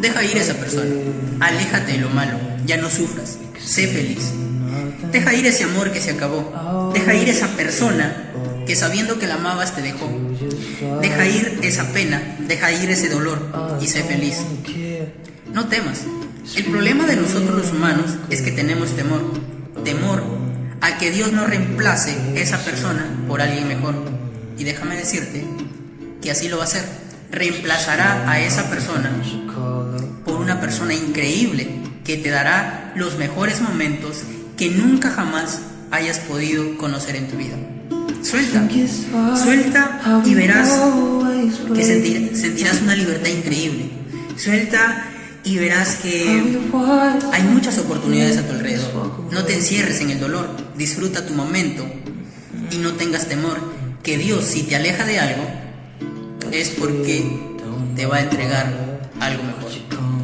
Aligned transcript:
Deja 0.00 0.24
ir 0.24 0.36
esa 0.36 0.54
persona. 0.54 0.90
Aléjate 1.40 1.92
de 1.92 1.98
lo 1.98 2.10
malo. 2.10 2.38
Ya 2.66 2.76
no 2.76 2.88
sufras. 2.88 3.38
Sé 3.58 3.86
feliz. 3.88 4.32
Deja 5.12 5.34
ir 5.34 5.46
ese 5.46 5.64
amor 5.64 5.90
que 5.90 6.00
se 6.00 6.10
acabó. 6.10 6.92
Deja 6.94 7.14
ir 7.14 7.28
esa 7.28 7.48
persona 7.48 8.32
que 8.66 8.76
sabiendo 8.76 9.18
que 9.18 9.26
la 9.26 9.34
amabas 9.34 9.74
te 9.74 9.82
dejó. 9.82 10.08
Deja 11.00 11.26
ir 11.26 11.60
esa 11.62 11.92
pena. 11.92 12.36
Deja 12.46 12.70
ir 12.72 12.90
ese 12.90 13.08
dolor 13.08 13.78
y 13.80 13.86
sé 13.86 14.02
feliz. 14.02 14.38
No 15.52 15.68
temas. 15.68 16.00
El 16.56 16.64
problema 16.64 17.06
de 17.06 17.16
nosotros 17.16 17.56
los 17.56 17.72
humanos 17.72 18.16
es 18.30 18.42
que 18.42 18.52
tenemos 18.52 18.94
temor. 18.94 19.20
Temor 19.84 20.22
a 20.80 20.98
que 20.98 21.10
Dios 21.10 21.32
no 21.32 21.46
reemplace 21.46 22.14
esa 22.36 22.58
persona 22.58 23.06
por 23.26 23.40
alguien 23.40 23.66
mejor. 23.66 23.94
Y 24.56 24.64
déjame 24.64 24.96
decirte 24.96 25.44
que 26.22 26.30
así 26.30 26.48
lo 26.48 26.56
va 26.58 26.64
a 26.64 26.66
hacer. 26.66 27.07
Reemplazará 27.30 28.30
a 28.30 28.40
esa 28.40 28.70
persona 28.70 29.10
por 30.24 30.40
una 30.40 30.60
persona 30.60 30.94
increíble 30.94 31.68
que 32.04 32.16
te 32.16 32.30
dará 32.30 32.92
los 32.96 33.18
mejores 33.18 33.60
momentos 33.60 34.22
que 34.56 34.70
nunca 34.70 35.10
jamás 35.10 35.60
hayas 35.90 36.18
podido 36.20 36.76
conocer 36.78 37.16
en 37.16 37.28
tu 37.28 37.36
vida. 37.36 37.56
Suelta, 38.22 38.68
suelta 39.36 40.22
y 40.24 40.34
verás 40.34 40.80
que 41.74 41.84
sentirás 42.34 42.82
una 42.82 42.96
libertad 42.96 43.30
increíble. 43.30 43.90
Suelta 44.36 45.04
y 45.44 45.56
verás 45.56 45.96
que 45.96 46.58
hay 47.32 47.42
muchas 47.44 47.78
oportunidades 47.78 48.38
a 48.38 48.46
tu 48.46 48.52
alrededor. 48.52 49.28
No 49.30 49.44
te 49.44 49.54
encierres 49.54 50.00
en 50.00 50.10
el 50.10 50.20
dolor, 50.20 50.48
disfruta 50.76 51.26
tu 51.26 51.34
momento 51.34 51.86
y 52.70 52.76
no 52.78 52.94
tengas 52.94 53.26
temor 53.28 53.58
que 54.02 54.18
Dios 54.18 54.44
si 54.44 54.64
te 54.64 54.76
aleja 54.76 55.04
de 55.04 55.20
algo 55.20 55.67
es 56.52 56.70
porque 56.70 57.24
te 57.96 58.06
va 58.06 58.16
a 58.16 58.20
entregar 58.20 59.00
algo 59.20 59.42
mejor. 59.42 60.17